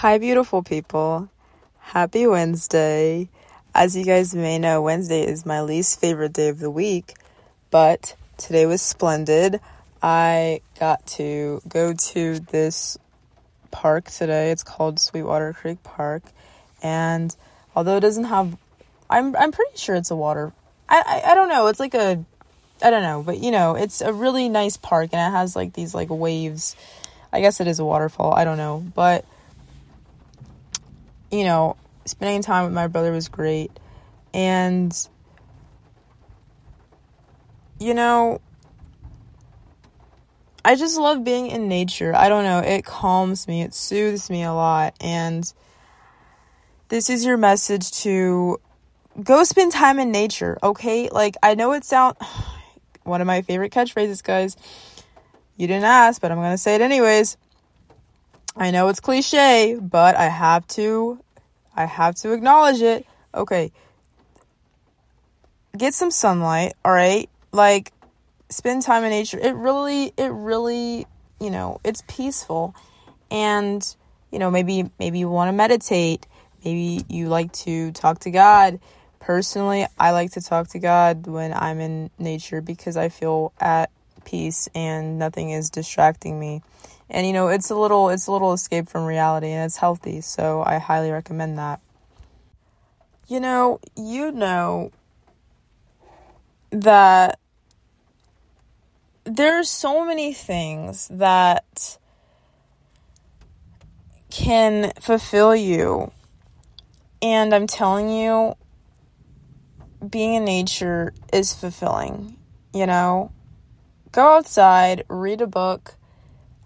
[0.00, 1.30] Hi, beautiful people.
[1.78, 3.30] Happy Wednesday.
[3.74, 7.14] As you guys may know, Wednesday is my least favorite day of the week,
[7.70, 9.58] but today was splendid.
[10.02, 12.98] I got to go to this
[13.70, 14.50] park today.
[14.50, 16.24] It's called Sweetwater Creek Park,
[16.82, 17.34] and
[17.74, 18.54] although it doesn't have,
[19.08, 20.52] I'm I'm pretty sure it's a water.
[20.90, 21.68] I, I I don't know.
[21.68, 22.22] It's like a,
[22.82, 25.72] I don't know, but you know, it's a really nice park, and it has like
[25.72, 26.76] these like waves.
[27.32, 28.34] I guess it is a waterfall.
[28.34, 29.24] I don't know, but
[31.30, 33.70] you know, spending time with my brother was great.
[34.32, 34.96] And,
[37.78, 38.40] you know,
[40.64, 42.14] I just love being in nature.
[42.14, 44.94] I don't know, it calms me, it soothes me a lot.
[45.00, 45.52] And
[46.88, 48.60] this is your message to
[49.22, 51.08] go spend time in nature, okay?
[51.08, 52.16] Like, I know it sounds
[53.04, 54.56] one of my favorite catchphrases, guys.
[55.56, 57.36] You didn't ask, but I'm going to say it anyways.
[58.56, 61.20] I know it's cliche, but I have to
[61.74, 63.06] I have to acknowledge it.
[63.34, 63.70] Okay.
[65.76, 67.28] Get some sunlight, all right?
[67.52, 67.92] Like
[68.48, 69.38] spend time in nature.
[69.38, 71.06] It really it really,
[71.38, 72.74] you know, it's peaceful.
[73.30, 73.86] And
[74.30, 76.26] you know, maybe maybe you want to meditate.
[76.64, 78.80] Maybe you like to talk to God.
[79.20, 83.90] Personally, I like to talk to God when I'm in nature because I feel at
[84.24, 86.62] peace and nothing is distracting me
[87.08, 90.20] and you know it's a little it's a little escape from reality and it's healthy
[90.20, 91.80] so i highly recommend that.
[93.28, 94.92] You know you know
[96.70, 97.38] that
[99.24, 101.98] there's so many things that
[104.30, 106.12] can fulfill you.
[107.22, 108.54] And i'm telling you
[110.08, 112.36] being in nature is fulfilling
[112.76, 113.32] you know?
[114.12, 115.95] Go outside read a book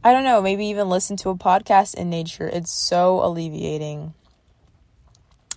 [0.03, 2.49] I don't know, maybe even listen to a podcast in nature.
[2.49, 4.15] It's so alleviating.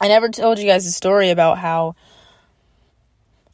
[0.01, 1.95] I never told you guys a story about how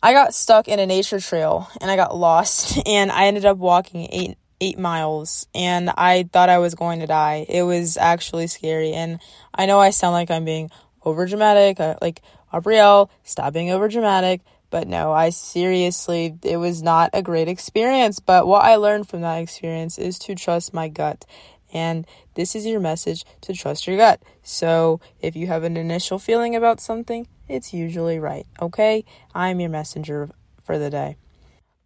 [0.02, 3.58] I got stuck in a nature trail and I got lost and I ended up
[3.58, 7.46] walking 8 8 miles and I thought I was going to die.
[7.48, 9.20] It was actually scary and
[9.54, 10.72] I know I sound like I'm being
[11.06, 12.22] over dramatic, uh, like
[12.52, 18.20] Aubrielle, stop being over dramatic, but no, I seriously, it was not a great experience.
[18.20, 21.26] But what I learned from that experience is to trust my gut.
[21.74, 24.22] And this is your message to trust your gut.
[24.44, 28.46] So if you have an initial feeling about something, it's usually right.
[28.62, 29.06] Okay?
[29.34, 30.30] I'm your messenger
[30.64, 31.18] for the day.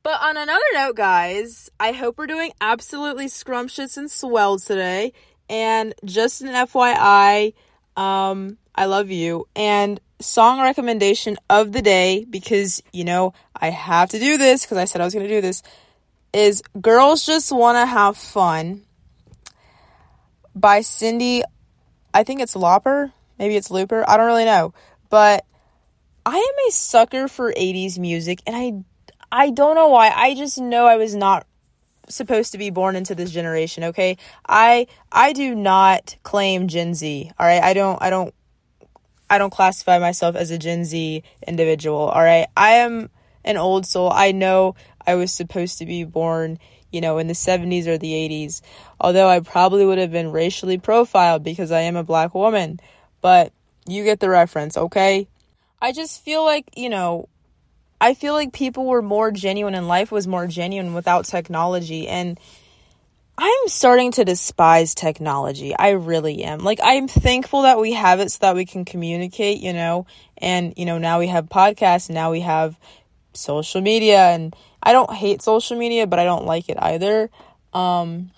[0.04, 5.14] But on another note, guys, I hope we're doing absolutely scrumptious and swell today.
[5.50, 7.54] And just an FYI,
[7.96, 9.48] um, I love you.
[9.56, 14.78] And song recommendation of the day because, you know, I have to do this because
[14.78, 15.64] I said I was going to do this
[16.34, 18.82] is Girls Just Want to Have Fun
[20.56, 21.44] by Cindy.
[22.14, 23.12] I think it's Lauper.
[23.38, 24.04] Maybe it's Looper.
[24.08, 24.74] I don't really know.
[25.10, 25.46] But
[26.26, 28.84] I am a sucker for 80s music and I
[29.32, 30.12] I don't know why.
[30.16, 31.46] I just know I was not
[32.08, 34.18] supposed to be born into this generation, okay?
[34.48, 37.32] I I do not claim Gen Z.
[37.40, 37.62] All right?
[37.62, 38.34] I don't I don't
[39.34, 42.46] I don't classify myself as a Gen Z individual, all right?
[42.56, 43.10] I am
[43.44, 44.12] an old soul.
[44.14, 44.76] I know
[45.08, 46.60] I was supposed to be born,
[46.92, 48.62] you know, in the 70s or the 80s,
[49.02, 52.80] although I probably would have been racially profiled because I am a black woman.
[53.22, 53.52] But
[53.88, 55.28] you get the reference, okay?
[55.82, 57.28] I just feel like, you know,
[58.00, 62.08] I feel like people were more genuine and life was more genuine without technology.
[62.08, 62.40] And
[63.38, 65.76] I'm starting to despise technology.
[65.76, 66.60] I really am.
[66.60, 70.06] Like, I'm thankful that we have it so that we can communicate, you know,
[70.38, 72.78] and, you know, now we have podcasts, now we have
[73.34, 77.32] social media, and I don't hate social media, but I don't like it either.
[77.74, 78.30] Um,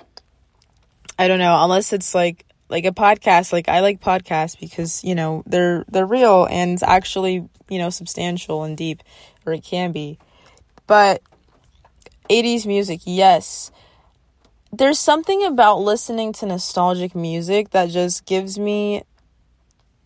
[1.20, 5.14] I don't know, unless it's like, like a podcast, like I like podcasts because, you
[5.14, 9.04] know, they're, they're real and actually, you know, substantial and deep,
[9.46, 10.20] or it can be.
[10.88, 11.22] But
[12.30, 13.72] 80s music, yes
[14.78, 19.04] there's something about listening to nostalgic music that just gives me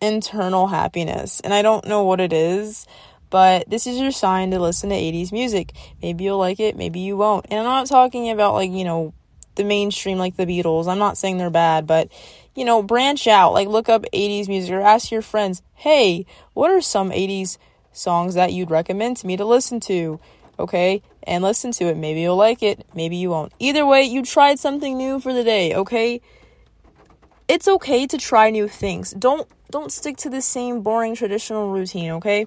[0.00, 1.40] internal happiness.
[1.40, 2.86] And I don't know what it is,
[3.30, 5.72] but this is your sign to listen to 80s music.
[6.00, 7.46] Maybe you'll like it, maybe you won't.
[7.50, 9.12] And I'm not talking about like, you know,
[9.56, 10.86] the mainstream like the Beatles.
[10.86, 12.08] I'm not saying they're bad, but
[12.54, 13.52] you know, branch out.
[13.52, 17.58] Like look up 80s music or ask your friends, "Hey, what are some 80s
[17.92, 20.20] songs that you'd recommend to me to listen to?"
[20.60, 21.02] Okay?
[21.22, 21.96] and listen to it.
[21.96, 23.52] Maybe you'll like it, maybe you won't.
[23.58, 26.20] Either way, you tried something new for the day, okay?
[27.48, 29.12] It's okay to try new things.
[29.12, 32.46] Don't don't stick to the same boring traditional routine, okay?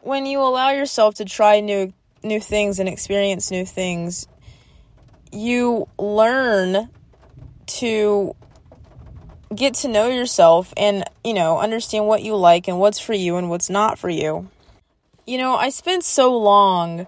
[0.00, 1.92] When you allow yourself to try new
[2.22, 4.28] new things and experience new things,
[5.32, 6.88] you learn
[7.66, 8.34] to
[9.54, 13.36] get to know yourself and, you know, understand what you like and what's for you
[13.36, 14.48] and what's not for you.
[15.26, 17.06] You know, I spent so long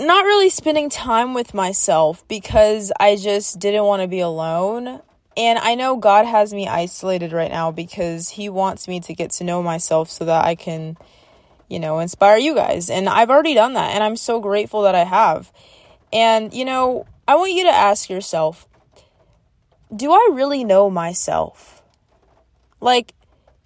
[0.00, 5.00] not really spending time with myself because I just didn't want to be alone.
[5.36, 9.30] And I know God has me isolated right now because He wants me to get
[9.32, 10.96] to know myself so that I can,
[11.68, 12.90] you know, inspire you guys.
[12.90, 13.94] And I've already done that.
[13.94, 15.52] And I'm so grateful that I have.
[16.12, 18.66] And, you know, I want you to ask yourself
[19.94, 21.82] do I really know myself?
[22.80, 23.12] Like,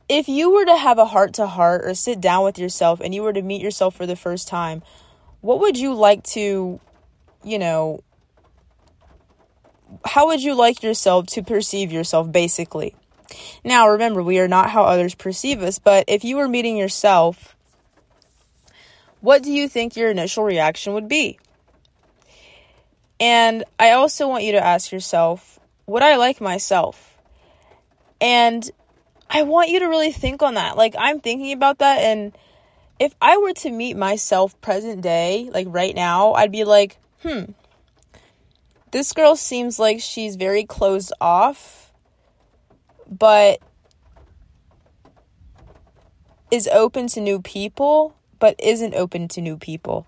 [0.08, 3.14] if you were to have a heart to heart or sit down with yourself and
[3.14, 4.82] you were to meet yourself for the first time,
[5.44, 6.80] what would you like to,
[7.44, 8.02] you know,
[10.02, 12.96] how would you like yourself to perceive yourself, basically?
[13.62, 17.54] Now, remember, we are not how others perceive us, but if you were meeting yourself,
[19.20, 21.38] what do you think your initial reaction would be?
[23.20, 27.18] And I also want you to ask yourself, would I like myself?
[28.18, 28.68] And
[29.28, 30.78] I want you to really think on that.
[30.78, 32.32] Like, I'm thinking about that, and
[33.04, 37.52] if I were to meet myself present day, like right now, I'd be like, hmm,
[38.92, 41.92] this girl seems like she's very closed off,
[43.06, 43.60] but
[46.50, 50.06] is open to new people, but isn't open to new people.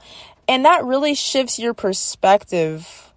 [0.49, 3.13] And that really shifts your perspective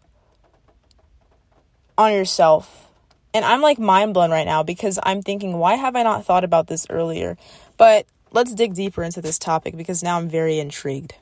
[1.97, 2.87] on yourself.
[3.33, 6.43] And I'm like mind blown right now because I'm thinking, why have I not thought
[6.43, 7.37] about this earlier?
[7.77, 11.15] But let's dig deeper into this topic because now I'm very intrigued.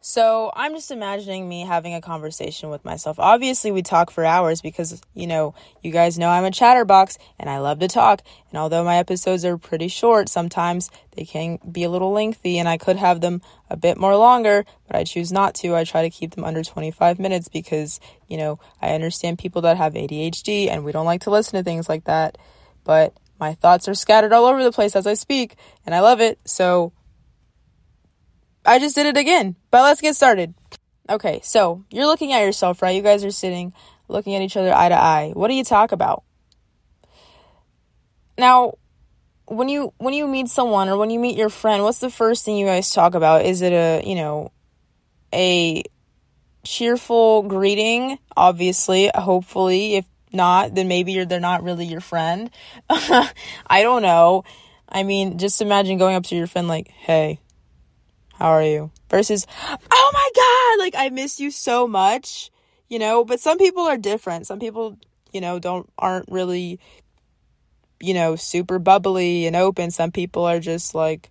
[0.00, 3.18] So, I'm just imagining me having a conversation with myself.
[3.18, 7.50] Obviously, we talk for hours because, you know, you guys know I'm a chatterbox and
[7.50, 8.22] I love to talk.
[8.50, 12.68] And although my episodes are pretty short, sometimes they can be a little lengthy and
[12.68, 15.74] I could have them a bit more longer, but I choose not to.
[15.74, 19.78] I try to keep them under 25 minutes because, you know, I understand people that
[19.78, 22.38] have ADHD and we don't like to listen to things like that.
[22.84, 25.56] But my thoughts are scattered all over the place as I speak,
[25.86, 26.38] and I love it.
[26.44, 26.92] So
[28.64, 29.56] I just did it again.
[29.70, 30.54] But let's get started.
[31.10, 32.94] Okay, so you're looking at yourself, right?
[32.94, 33.72] You guys are sitting
[34.08, 35.32] looking at each other eye to eye.
[35.34, 36.24] What do you talk about?
[38.36, 38.74] Now,
[39.46, 42.44] when you when you meet someone or when you meet your friend, what's the first
[42.44, 43.44] thing you guys talk about?
[43.44, 44.52] Is it a, you know,
[45.32, 45.82] a
[46.64, 52.50] cheerful greeting, obviously, hopefully if not, then maybe they're not really your friend.
[52.90, 53.32] I
[53.82, 54.44] don't know.
[54.88, 57.40] I mean, just imagine going up to your friend like, "Hey,
[58.34, 59.46] how are you?" versus,
[59.90, 62.50] "Oh my god, like I miss you so much."
[62.88, 64.46] You know, but some people are different.
[64.46, 64.96] Some people,
[65.32, 66.80] you know, don't aren't really
[68.00, 69.90] you know, super bubbly and open.
[69.90, 71.30] Some people are just like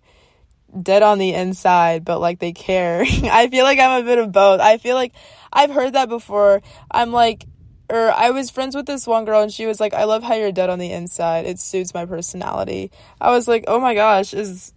[0.82, 3.02] dead on the inside, but like they care.
[3.24, 4.60] I feel like I'm a bit of both.
[4.60, 5.14] I feel like
[5.52, 6.62] I've heard that before.
[6.92, 7.46] I'm like,
[7.90, 10.36] or I was friends with this one girl and she was like, I love how
[10.36, 11.46] you're dead on the inside.
[11.46, 12.92] It suits my personality.
[13.22, 14.74] I was like, oh my gosh, is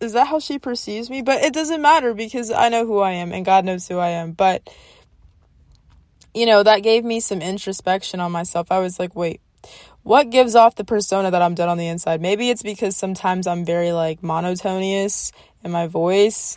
[0.00, 1.22] is that how she perceives me?
[1.22, 4.08] But it doesn't matter because I know who I am and God knows who I
[4.08, 4.32] am.
[4.32, 4.68] But
[6.34, 8.72] you know, that gave me some introspection on myself.
[8.72, 9.40] I was like, wait,
[10.02, 12.20] what gives off the persona that I'm dead on the inside?
[12.20, 15.30] Maybe it's because sometimes I'm very like monotonous
[15.62, 16.56] in my voice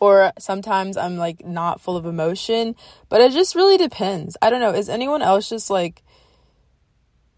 [0.00, 2.76] or sometimes I'm like not full of emotion,
[3.08, 4.36] but it just really depends.
[4.40, 4.72] I don't know.
[4.72, 6.02] Is anyone else just like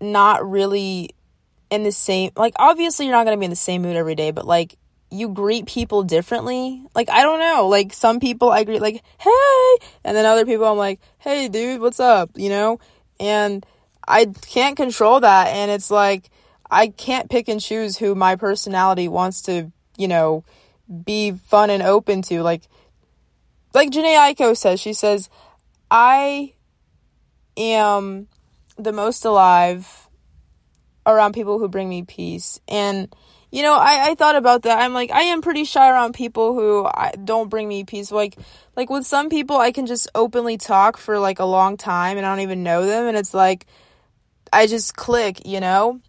[0.00, 1.10] not really
[1.70, 4.14] in the same like obviously you're not going to be in the same mood every
[4.14, 4.76] day, but like
[5.10, 6.84] you greet people differently.
[6.94, 10.66] Like I don't know, like some people I greet like, "Hey," and then other people
[10.66, 12.78] I'm like, "Hey dude, what's up?" you know?
[13.18, 13.64] And
[14.06, 16.30] I can't control that and it's like
[16.70, 20.44] I can't pick and choose who my personality wants to, you know,
[21.04, 22.42] be fun and open to.
[22.42, 22.62] Like,
[23.74, 25.28] like Jhené Aiko says, she says,
[25.90, 26.54] I
[27.56, 28.28] am
[28.76, 30.08] the most alive
[31.06, 32.60] around people who bring me peace.
[32.68, 33.14] And,
[33.50, 34.78] you know, I, I thought about that.
[34.78, 38.10] I'm like, I am pretty shy around people who I, don't bring me peace.
[38.10, 38.36] Like,
[38.76, 42.26] like with some people, I can just openly talk for like a long time and
[42.26, 43.06] I don't even know them.
[43.06, 43.66] And it's like,
[44.52, 46.00] I just click, you know?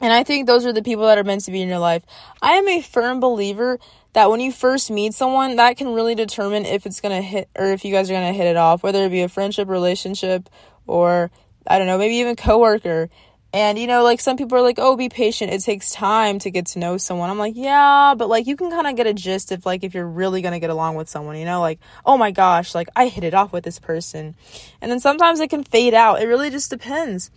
[0.00, 2.02] And I think those are the people that are meant to be in your life.
[2.42, 3.78] I am a firm believer
[4.12, 7.48] that when you first meet someone, that can really determine if it's going to hit
[7.56, 9.68] or if you guys are going to hit it off, whether it be a friendship,
[9.68, 10.50] relationship,
[10.86, 11.30] or
[11.66, 13.08] I don't know, maybe even coworker.
[13.52, 15.52] And you know, like some people are like, "Oh, be patient.
[15.52, 18.70] It takes time to get to know someone." I'm like, "Yeah, but like you can
[18.70, 21.08] kind of get a gist of like if you're really going to get along with
[21.08, 24.34] someone, you know, like, "Oh my gosh, like I hit it off with this person."
[24.82, 26.20] And then sometimes it can fade out.
[26.20, 27.30] It really just depends.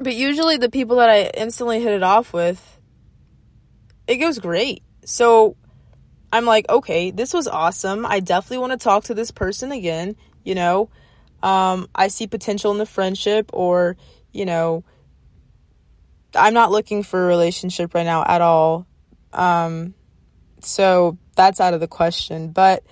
[0.00, 2.80] But usually the people that I instantly hit it off with,
[4.06, 4.82] it goes great.
[5.04, 5.56] So
[6.32, 8.04] I'm like, okay, this was awesome.
[8.04, 10.90] I definitely want to talk to this person again, you know.
[11.44, 13.98] um, I see potential in the friendship, or,
[14.32, 14.82] you know,
[16.34, 18.86] I'm not looking for a relationship right now at all.
[19.34, 19.92] Um,
[20.60, 22.48] so that's out of the question.
[22.48, 22.82] But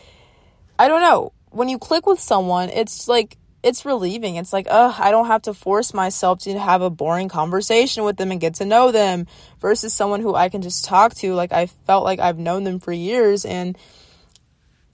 [0.78, 1.32] I don't know.
[1.48, 4.36] When you click with someone, it's like, it's relieving.
[4.36, 8.16] It's like, ugh, I don't have to force myself to have a boring conversation with
[8.16, 9.26] them and get to know them
[9.60, 11.34] versus someone who I can just talk to.
[11.34, 13.76] Like, I felt like I've known them for years and,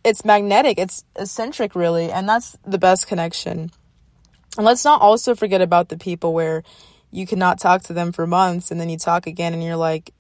[0.05, 3.71] it's magnetic, it's eccentric, really, and that's the best connection.
[4.57, 6.63] And let's not also forget about the people where
[7.11, 10.13] you cannot talk to them for months and then you talk again and you're like,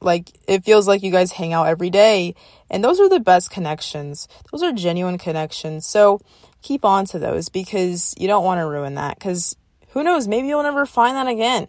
[0.00, 2.34] like it feels like you guys hang out every day.
[2.70, 4.28] And those are the best connections.
[4.50, 5.86] Those are genuine connections.
[5.86, 6.20] So
[6.62, 9.56] keep on to those because you don't want to ruin that because
[9.90, 11.68] who knows, maybe you'll never find that again.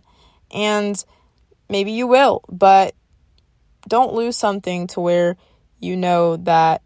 [0.52, 1.04] And
[1.70, 2.94] maybe you will, but
[3.88, 5.38] don't lose something to where
[5.80, 6.82] you know that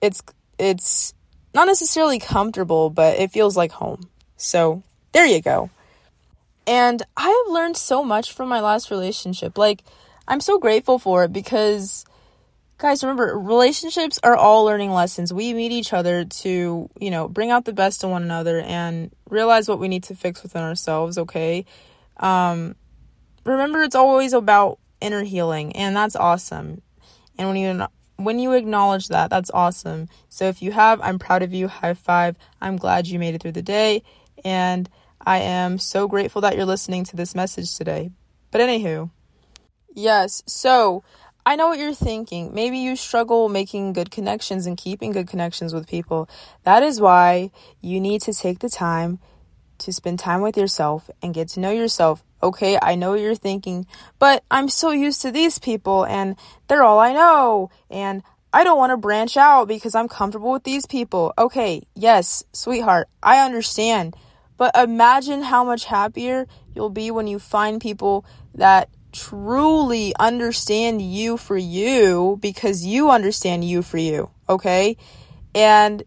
[0.00, 0.22] it's
[0.58, 1.14] it's
[1.54, 4.08] not necessarily comfortable, but it feels like home.
[4.36, 5.70] So, there you go.
[6.66, 9.56] And I have learned so much from my last relationship.
[9.56, 9.82] Like,
[10.28, 12.04] I'm so grateful for it because,
[12.78, 15.32] guys, remember, relationships are all learning lessons.
[15.32, 19.10] We meet each other to, you know, bring out the best in one another and
[19.30, 21.64] realize what we need to fix within ourselves, okay?
[22.18, 22.76] Um,
[23.44, 26.82] remember, it's always about inner healing, and that's awesome.
[27.38, 30.08] And when you when you acknowledge that, that's awesome.
[30.30, 31.68] So if you have, I'm proud of you.
[31.68, 32.36] High five.
[32.60, 34.02] I'm glad you made it through the day.
[34.44, 34.88] And
[35.20, 38.10] I am so grateful that you're listening to this message today.
[38.50, 39.10] But anywho,
[39.94, 41.02] yes, so
[41.46, 42.52] I know what you're thinking.
[42.52, 46.28] Maybe you struggle making good connections and keeping good connections with people.
[46.64, 49.20] That is why you need to take the time
[49.78, 53.34] to spend time with yourself and get to know yourself Okay, I know what you're
[53.34, 53.86] thinking,
[54.18, 56.36] but I'm so used to these people and
[56.68, 58.22] they're all I know and
[58.52, 61.32] I don't want to branch out because I'm comfortable with these people.
[61.38, 64.16] Okay, yes, sweetheart, I understand.
[64.58, 68.24] But imagine how much happier you'll be when you find people
[68.54, 74.96] that truly understand you for you because you understand you for you, okay?
[75.54, 76.02] And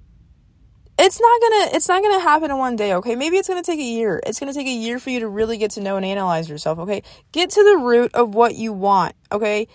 [0.98, 3.16] it's not gonna it's not gonna happen in one day okay?
[3.16, 4.22] Maybe it's gonna take a year.
[4.26, 6.78] It's gonna take a year for you to really get to know and analyze yourself
[6.80, 7.04] okay?
[7.32, 9.68] Get to the root of what you want okay?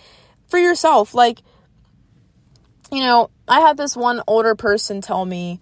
[0.49, 1.43] For yourself like
[2.93, 5.59] you know i had this one older person tell me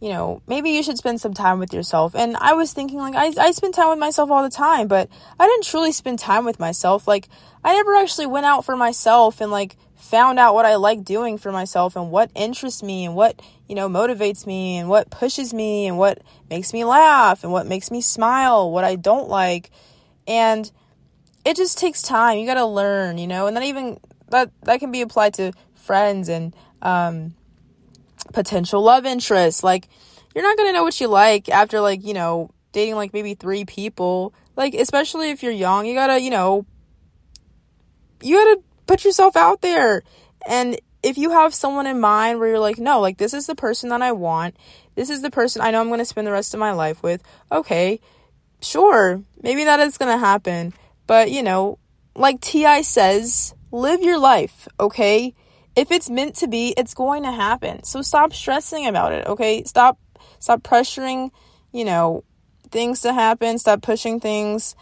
[0.00, 3.14] you know maybe you should spend some time with yourself and i was thinking like
[3.14, 6.44] i, I spend time with myself all the time but i didn't truly spend time
[6.44, 7.28] with myself like
[7.64, 9.76] i never actually went out for myself and like
[10.06, 13.74] found out what I like doing for myself and what interests me and what, you
[13.74, 17.90] know, motivates me and what pushes me and what makes me laugh and what makes
[17.90, 19.70] me smile, what I don't like.
[20.28, 20.70] And
[21.44, 22.38] it just takes time.
[22.38, 23.98] You got to learn, you know, and then even
[24.30, 27.34] that that can be applied to friends and um
[28.32, 29.64] potential love interest.
[29.64, 29.88] Like
[30.34, 33.34] you're not going to know what you like after like, you know, dating like maybe
[33.34, 34.34] 3 people.
[34.56, 36.66] Like especially if you're young, you got to, you know,
[38.22, 40.02] you got to put yourself out there.
[40.48, 43.54] And if you have someone in mind where you're like, no, like this is the
[43.54, 44.56] person that I want,
[44.94, 47.22] this is the person I know I'm to spend the rest of my life with,
[47.52, 48.00] okay,
[48.60, 50.72] sure, maybe that is to happen.
[51.06, 51.78] But, you know,
[52.14, 52.82] like T.I.
[52.82, 55.34] says, live your life, okay?
[55.76, 57.84] If it's meant to be, it's going to happen.
[57.84, 59.62] So stop stressing about it, okay?
[59.64, 59.98] Stop
[60.38, 61.30] stop pressuring,
[61.72, 62.24] you know,
[62.70, 64.74] things to happen, stop pushing things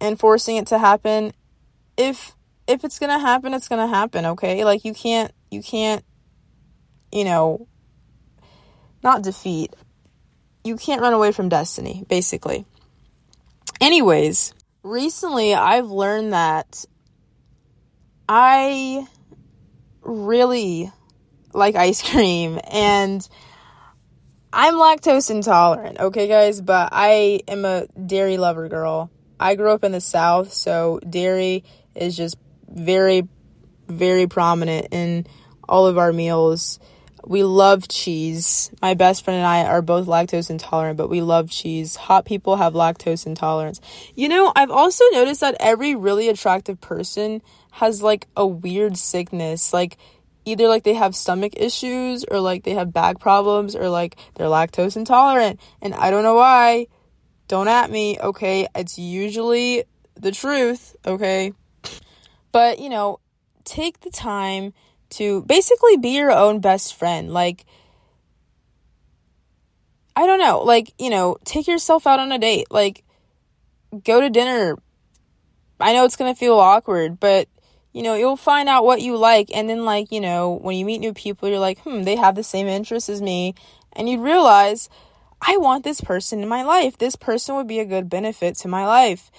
[0.00, 1.32] and forcing it to happen.
[1.96, 2.34] If
[2.66, 4.64] if it's gonna happen, it's gonna happen, okay?
[4.64, 6.04] Like you can't you can't,
[7.12, 7.68] you know,
[9.02, 9.74] not defeat.
[10.64, 12.66] You can't run away from destiny, basically.
[13.80, 14.52] Anyways,
[14.82, 16.84] recently I've learned that
[18.28, 19.06] I
[20.06, 20.90] really
[21.52, 23.26] like ice cream and
[24.52, 29.10] I'm lactose intolerant, okay, guys, but I am a dairy lover girl.
[29.38, 32.36] I grew up in the South, so dairy is just
[32.66, 33.28] very,
[33.86, 35.26] very prominent in
[35.68, 36.78] all of our meals.
[37.26, 38.70] We love cheese.
[38.80, 41.96] My best friend and I are both lactose intolerant, but we love cheese.
[41.96, 43.80] Hot people have lactose intolerance.
[44.14, 47.42] You know, I've also noticed that every really attractive person
[47.72, 49.72] has like a weird sickness.
[49.72, 49.98] Like,
[50.44, 54.46] either like they have stomach issues or like they have back problems or like they're
[54.46, 55.60] lactose intolerant.
[55.82, 56.86] And I don't know why.
[57.48, 58.68] Don't at me, okay?
[58.74, 61.52] It's usually the truth, okay?
[62.52, 63.18] But, you know,
[63.64, 64.72] take the time
[65.10, 67.32] to basically be your own best friend.
[67.32, 67.64] Like,
[70.14, 72.68] I don't know, like, you know, take yourself out on a date.
[72.70, 73.04] Like,
[74.04, 74.76] go to dinner.
[75.78, 77.48] I know it's going to feel awkward, but,
[77.92, 79.54] you know, you'll find out what you like.
[79.54, 82.34] And then, like, you know, when you meet new people, you're like, hmm, they have
[82.34, 83.54] the same interests as me.
[83.92, 84.88] and you'd realize,
[85.40, 86.98] I want this person in my life.
[86.98, 89.30] This person would be a good benefit to my life.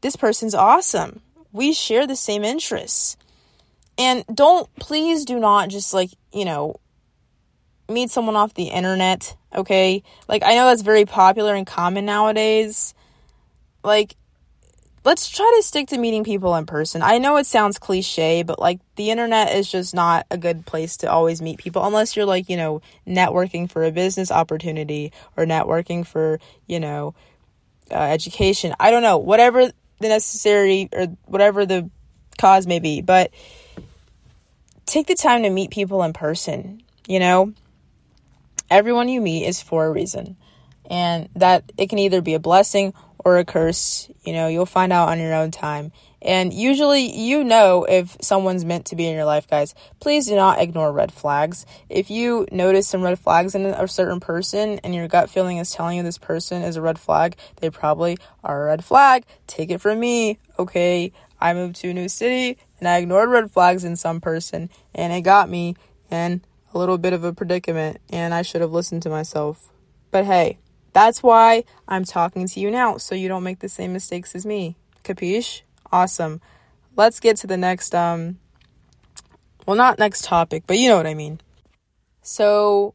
[0.00, 1.20] This person's awesome.
[1.52, 3.16] We share the same interests.
[3.98, 6.76] And don't, please do not just like, you know,
[7.88, 10.02] meet someone off the internet, okay?
[10.28, 12.94] Like, I know that's very popular and common nowadays.
[13.82, 14.14] Like,
[15.04, 17.02] let's try to stick to meeting people in person.
[17.02, 20.98] I know it sounds cliche, but like the internet is just not a good place
[20.98, 25.46] to always meet people unless you're like, you know, networking for a business opportunity or
[25.46, 27.14] networking for, you know,
[27.90, 28.74] uh, education.
[28.78, 31.90] I don't know, whatever the necessary or whatever the
[32.38, 33.30] cause may be, but
[34.88, 37.52] take the time to meet people in person, you know?
[38.70, 40.36] Everyone you meet is for a reason.
[40.90, 44.10] And that it can either be a blessing or a curse.
[44.24, 45.92] You know, you'll find out on your own time.
[46.20, 49.74] And usually, you know if someone's meant to be in your life, guys.
[50.00, 51.64] Please do not ignore red flags.
[51.88, 55.70] If you notice some red flags in a certain person and your gut feeling is
[55.70, 59.24] telling you this person is a red flag, they probably are a red flag.
[59.46, 61.12] Take it from me, okay?
[61.40, 65.12] I moved to a new city and I ignored red flags in some person and
[65.12, 65.76] it got me
[66.10, 66.42] in
[66.74, 69.70] a little bit of a predicament and I should have listened to myself.
[70.10, 70.58] But hey,
[70.92, 74.44] that's why I'm talking to you now, so you don't make the same mistakes as
[74.44, 74.76] me.
[75.04, 75.62] Capiche?
[75.92, 76.40] Awesome.
[76.96, 78.38] Let's get to the next, um,
[79.66, 81.40] well, not next topic, but you know what I mean.
[82.22, 82.94] So,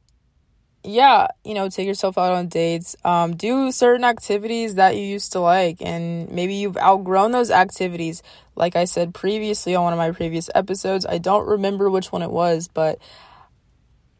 [0.83, 2.95] yeah, you know, take yourself out on dates.
[3.05, 8.21] Um, do certain activities that you used to like, and maybe you've outgrown those activities.
[8.55, 12.21] Like I said previously on one of my previous episodes, I don't remember which one
[12.21, 12.99] it was, but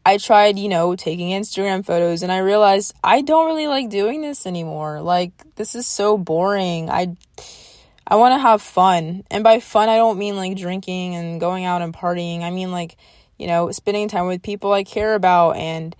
[0.06, 4.20] I tried, you know, taking Instagram photos and I realized I don't really like doing
[4.20, 5.00] this anymore.
[5.00, 6.90] Like this is so boring.
[6.90, 7.16] I
[8.06, 9.24] I want to have fun.
[9.30, 12.42] And by fun I don't mean like drinking and going out and partying.
[12.42, 12.96] I mean like,
[13.38, 15.96] you know, spending time with people I care about and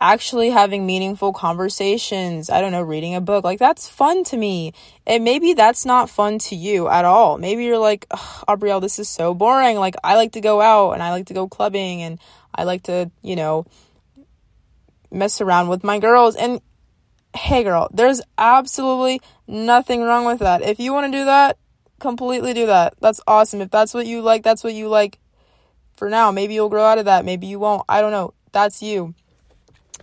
[0.00, 2.48] actually having meaningful conversations.
[2.48, 3.44] I don't know, reading a book.
[3.44, 4.72] Like that's fun to me.
[5.06, 7.38] And maybe that's not fun to you at all.
[7.38, 9.76] Maybe you're like, Aubrielle, this is so boring.
[9.76, 12.18] Like I like to go out and I like to go clubbing and
[12.54, 13.66] I like to, you know,
[15.10, 16.34] mess around with my girls.
[16.34, 16.60] And
[17.34, 20.62] hey, girl, there's absolutely nothing wrong with that.
[20.62, 21.58] If you want to do that,
[21.98, 22.94] completely do that.
[23.00, 23.60] That's awesome.
[23.60, 25.18] If that's what you like, that's what you like
[25.96, 26.30] for now.
[26.30, 27.24] Maybe you'll grow out of that.
[27.24, 27.82] Maybe you won't.
[27.88, 28.32] I don't know.
[28.52, 29.14] That's you.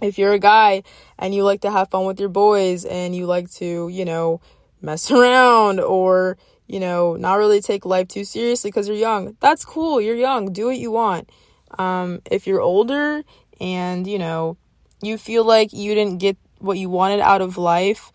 [0.01, 0.83] If you're a guy
[1.17, 4.41] and you like to have fun with your boys and you like to, you know,
[4.81, 9.65] mess around or, you know, not really take life too seriously because you're young, that's
[9.65, 10.01] cool.
[10.01, 10.51] You're young.
[10.51, 11.29] Do what you want.
[11.77, 13.23] Um, if you're older
[13.59, 14.57] and, you know,
[15.01, 18.11] you feel like you didn't get what you wanted out of life,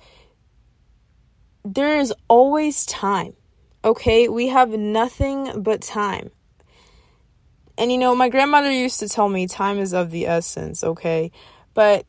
[1.64, 3.35] there is always time.
[3.85, 4.29] Okay?
[4.29, 6.31] We have nothing but time.
[7.79, 11.33] And you know, my grandmother used to tell me time is of the essence, okay?
[11.75, 12.07] But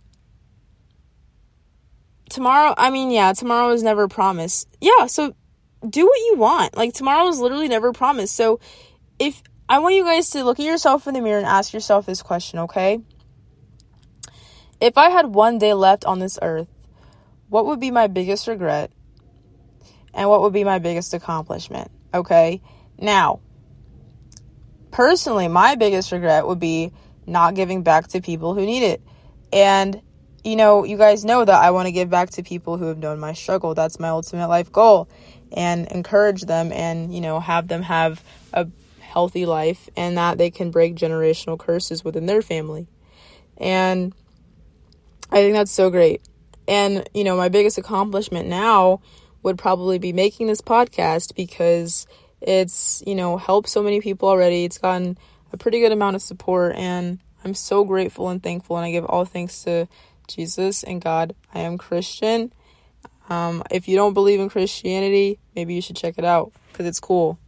[2.30, 4.68] tomorrow, I mean, yeah, tomorrow is never promised.
[4.82, 5.36] Yeah, so
[5.88, 6.76] do what you want.
[6.76, 8.36] Like tomorrow is literally never promised.
[8.36, 8.60] So
[9.20, 12.06] if I want you guys to look at yourself in the mirror and ask yourself
[12.06, 13.00] this question, okay?
[14.80, 16.68] If I had one day left on this earth,
[17.50, 18.92] what would be my biggest regret?
[20.14, 21.90] And what would be my biggest accomplishment?
[22.14, 22.62] Okay?
[23.00, 23.40] Now,
[24.92, 26.92] personally, my biggest regret would be
[27.26, 29.02] not giving back to people who need it.
[29.54, 30.02] And,
[30.44, 32.98] you know, you guys know that I want to give back to people who have
[32.98, 33.76] known my struggle.
[33.76, 35.08] That's my ultimate life goal.
[35.56, 38.68] And encourage them and, you know, have them have a
[39.00, 42.88] healthy life and that they can break generational curses within their family.
[43.58, 44.16] And
[45.32, 46.22] I think that's so great.
[46.68, 49.02] And, you know, my biggest accomplishment now
[49.44, 52.08] would probably be making this podcast because
[52.42, 54.64] it's, you know, helped so many people already.
[54.64, 55.18] It's gotten
[55.52, 59.06] a pretty good amount of support and I'm so grateful and thankful and I give
[59.06, 59.88] all thanks to
[60.28, 61.36] Jesus and God.
[61.54, 62.54] I am Christian.
[63.30, 67.00] Um, if you don't believe in Christianity, maybe you should check it out because it's
[67.00, 67.40] cool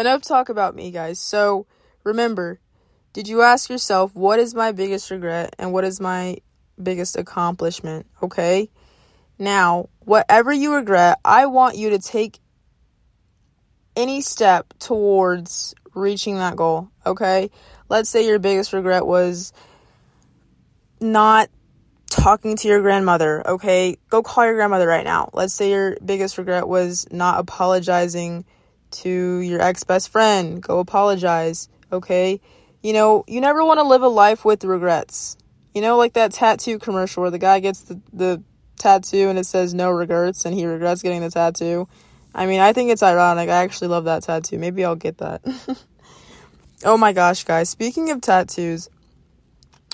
[0.00, 1.18] enough talk about me, guys.
[1.18, 1.66] So
[2.04, 2.60] remember,
[3.12, 6.38] did you ask yourself, what is my biggest regret and what is my
[6.80, 8.06] biggest accomplishment?
[8.22, 8.70] Okay.
[9.38, 12.38] Now, whatever you regret, I want you to take
[13.94, 16.90] any step towards reaching that goal.
[17.04, 17.50] Okay.
[17.88, 19.52] Let's say your biggest regret was
[21.00, 21.48] not
[22.08, 23.46] talking to your grandmother.
[23.46, 23.98] Okay.
[24.08, 25.30] Go call your grandmother right now.
[25.32, 28.44] Let's say your biggest regret was not apologizing
[28.90, 30.62] to your ex best friend.
[30.62, 32.40] Go apologize, okay?
[32.82, 35.36] You know, you never want to live a life with regrets.
[35.74, 38.42] You know, like that tattoo commercial where the guy gets the, the
[38.78, 41.88] tattoo and it says no regrets and he regrets getting the tattoo.
[42.34, 43.48] I mean, I think it's ironic.
[43.48, 44.58] I actually love that tattoo.
[44.58, 45.42] Maybe I'll get that.
[46.84, 47.68] oh my gosh, guys.
[47.68, 48.88] Speaking of tattoos,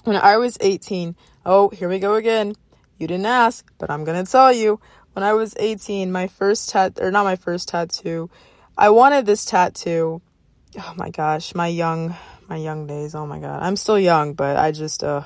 [0.04, 1.14] when I was 18,
[1.44, 2.54] Oh, here we go again.
[2.98, 4.80] You didn't ask, but I'm gonna tell you.
[5.12, 8.30] When I was 18, my first tat or not my first tattoo,
[8.78, 10.22] I wanted this tattoo.
[10.78, 12.14] Oh my gosh, my young
[12.48, 13.14] my young days.
[13.14, 13.62] Oh my god.
[13.62, 15.24] I'm still young, but I just uh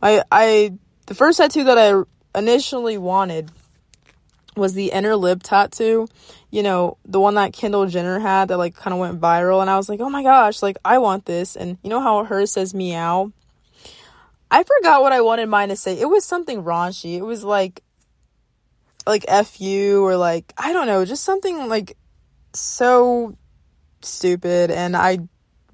[0.00, 0.74] my I
[1.06, 2.02] the first tattoo that I
[2.36, 3.50] initially wanted
[4.56, 6.06] was the inner lip tattoo.
[6.50, 9.70] You know, the one that Kendall Jenner had that like kind of went viral and
[9.70, 12.52] I was like, "Oh my gosh, like I want this." And you know how hers
[12.52, 13.32] says meow?
[14.50, 15.98] I forgot what I wanted mine to say.
[15.98, 17.16] It was something raunchy.
[17.16, 17.82] It was like
[19.06, 21.96] like fu or like I don't know, just something like
[22.52, 23.36] so
[24.02, 25.18] stupid and I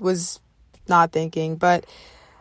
[0.00, 0.40] was
[0.88, 1.86] not thinking, but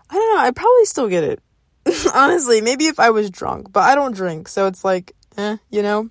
[0.09, 1.41] I don't know, I probably still get it.
[2.13, 5.81] Honestly, maybe if I was drunk, but I don't drink, so it's like, eh, you
[5.81, 6.09] know.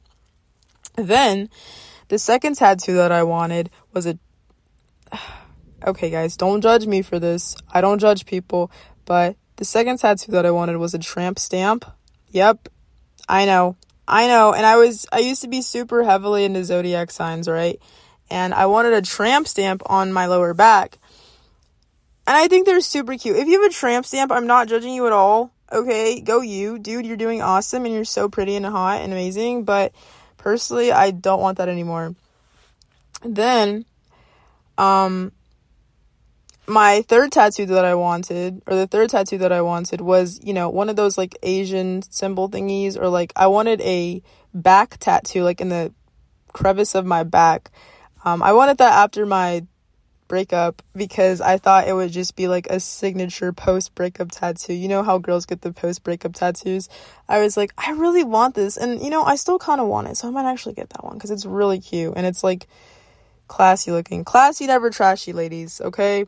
[0.96, 1.48] Then
[2.08, 4.18] the second tattoo that I wanted was a
[5.86, 7.54] Okay, guys, don't judge me for this.
[7.70, 8.70] I don't judge people,
[9.04, 11.84] but the second tattoo that I wanted was a tramp stamp.
[12.30, 12.68] Yep.
[13.28, 13.76] I know.
[14.08, 14.54] I know.
[14.54, 17.78] And I was, I used to be super heavily into zodiac signs, right?
[18.30, 20.98] And I wanted a tramp stamp on my lower back.
[22.26, 23.36] And I think they're super cute.
[23.36, 25.52] If you have a tramp stamp, I'm not judging you at all.
[25.70, 26.78] Okay, go you.
[26.78, 29.64] Dude, you're doing awesome and you're so pretty and hot and amazing.
[29.64, 29.92] But
[30.46, 32.14] personally, I don't want that anymore.
[33.24, 33.84] Then,
[34.78, 35.32] um,
[36.68, 40.52] my third tattoo that I wanted, or the third tattoo that I wanted was, you
[40.52, 44.22] know, one of those like Asian symbol thingies, or like I wanted a
[44.54, 45.92] back tattoo, like in the
[46.52, 47.72] crevice of my back.
[48.24, 49.66] Um, I wanted that after my
[50.28, 54.74] breakup because I thought it would just be like a signature post breakup tattoo.
[54.74, 56.88] You know how girls get the post breakup tattoos?
[57.28, 58.76] I was like, I really want this.
[58.76, 60.16] And, you know, I still kind of want it.
[60.16, 62.66] So I might actually get that one because it's really cute and it's like
[63.48, 64.24] classy looking.
[64.24, 66.26] Classy, never trashy, ladies, okay?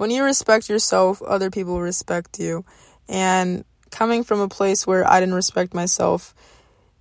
[0.00, 2.64] when you respect yourself, other people respect you.
[3.06, 6.34] And coming from a place where I didn't respect myself,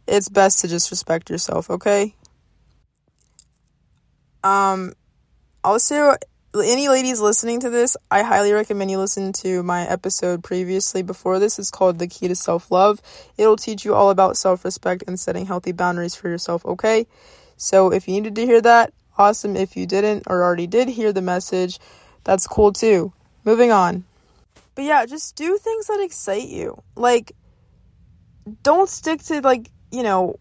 [0.06, 2.14] it's best to just respect yourself, okay?
[4.44, 4.92] Um
[5.64, 6.16] also
[6.56, 11.40] any ladies listening to this, I highly recommend you listen to my episode previously before
[11.40, 11.60] this.
[11.60, 13.02] It's called The Key to Self Love.
[13.38, 17.06] It'll teach you all about self respect and setting healthy boundaries for yourself, okay?
[17.58, 19.56] So if you needed to hear that, awesome.
[19.56, 21.80] If you didn't or already did hear the message,
[22.24, 23.14] that's cool too.
[23.44, 24.06] Moving on.
[24.76, 26.82] But yeah, just do things that excite you.
[26.96, 27.34] Like,
[28.64, 30.40] don't stick to, like, you know,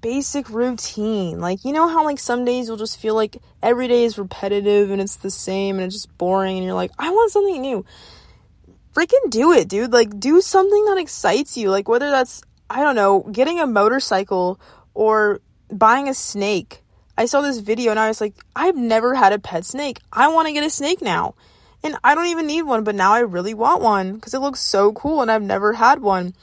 [0.00, 1.40] basic routine.
[1.40, 4.90] Like, you know how, like, some days you'll just feel like every day is repetitive
[4.90, 7.84] and it's the same and it's just boring and you're like, I want something new.
[8.94, 9.92] Freaking do it, dude.
[9.92, 11.70] Like, do something that excites you.
[11.70, 14.60] Like, whether that's, I don't know, getting a motorcycle
[14.94, 16.82] or buying a snake
[17.20, 20.00] I saw this video and I was like, I've never had a pet snake.
[20.10, 21.34] I want to get a snake now.
[21.84, 24.60] And I don't even need one, but now I really want one because it looks
[24.60, 26.34] so cool and I've never had one.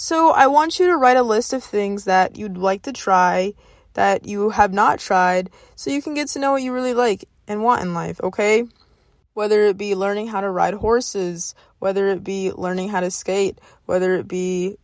[0.00, 3.54] So I want you to write a list of things that you'd like to try
[3.94, 7.24] that you have not tried so you can get to know what you really like
[7.48, 8.62] and want in life, okay?
[9.34, 13.58] Whether it be learning how to ride horses, whether it be learning how to skate,
[13.86, 14.76] whether it be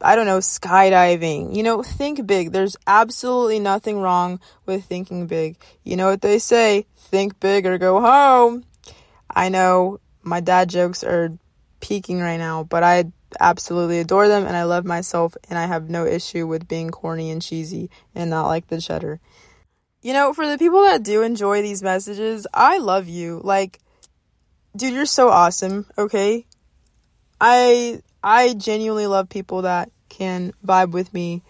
[0.00, 1.54] I don't know, skydiving.
[1.54, 2.52] You know, think big.
[2.52, 5.58] There's absolutely nothing wrong with thinking big.
[5.84, 6.86] You know what they say?
[6.96, 8.64] Think big or go home.
[9.28, 11.28] I know my dad jokes are
[11.80, 15.90] peaking right now, but I absolutely adore them and I love myself and I have
[15.90, 19.20] no issue with being corny and cheesy and not like the cheddar.
[20.02, 23.40] You know, for the people that do enjoy these messages, I love you.
[23.44, 23.78] Like,
[24.76, 26.46] dude, you're so awesome, okay?
[27.40, 31.42] I I genuinely love people that can vibe with me.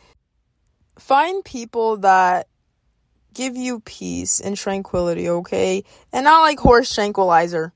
[0.98, 2.46] Find people that
[3.34, 5.84] give you peace and tranquility, okay?
[6.12, 7.72] And not like horse tranquilizer.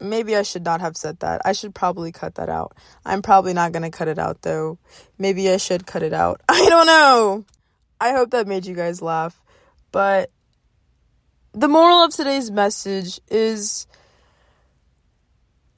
[0.00, 1.42] Maybe I should not have said that.
[1.44, 2.76] I should probably cut that out.
[3.04, 4.78] I'm probably not going to cut it out though.
[5.18, 6.40] Maybe I should cut it out.
[6.48, 7.44] I don't know.
[8.00, 9.40] I hope that made you guys laugh.
[9.90, 10.30] But
[11.52, 13.86] the moral of today's message is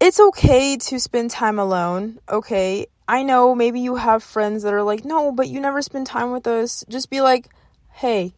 [0.00, 2.86] it's okay to spend time alone, okay?
[3.06, 6.32] I know maybe you have friends that are like, no, but you never spend time
[6.32, 6.84] with us.
[6.88, 7.48] Just be like,
[7.92, 8.34] hey,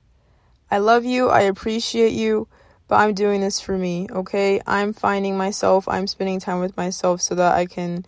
[0.70, 2.48] I love you, I appreciate you,
[2.92, 4.60] but I'm doing this for me, okay?
[4.66, 8.04] I'm finding myself, I'm spending time with myself so that I can,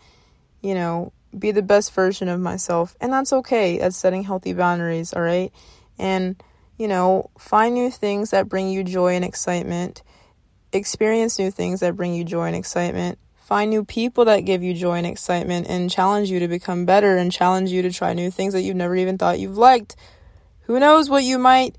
[0.61, 2.95] you know, be the best version of myself.
[3.01, 3.79] And that's okay.
[3.79, 5.51] That's setting healthy boundaries, all right?
[5.99, 6.37] And,
[6.77, 10.03] you know, find new things that bring you joy and excitement.
[10.71, 14.73] Experience new things that bring you joy and excitement Find new people that give you
[14.73, 18.31] joy and excitement and challenge you to become better and challenge you to try new
[18.31, 19.97] things that you've never even thought you've liked.
[20.63, 21.77] Who knows what you might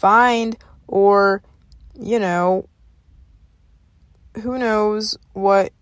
[0.00, 0.56] find
[0.88, 1.42] or,
[1.98, 2.68] you know,
[4.42, 5.72] who knows what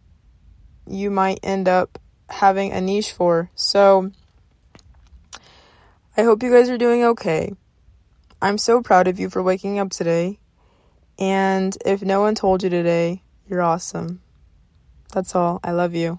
[0.86, 1.98] you might end up
[2.28, 3.50] having a niche for.
[3.54, 4.10] So
[6.16, 7.52] I hope you guys are doing okay.
[8.40, 10.38] I'm so proud of you for waking up today.
[11.18, 14.20] And if no one told you today, you're awesome.
[15.12, 15.60] That's all.
[15.62, 16.18] I love you.